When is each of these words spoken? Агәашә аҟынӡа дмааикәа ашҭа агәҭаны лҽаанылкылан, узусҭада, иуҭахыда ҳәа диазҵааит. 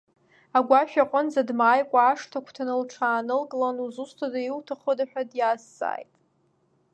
Агәашә 0.57 0.97
аҟынӡа 1.03 1.41
дмааикәа 1.47 1.99
ашҭа 2.11 2.37
агәҭаны 2.41 2.73
лҽаанылкылан, 2.81 3.77
узусҭада, 3.85 4.39
иуҭахыда 4.43 5.05
ҳәа 5.09 5.23
диазҵааит. 5.29 6.13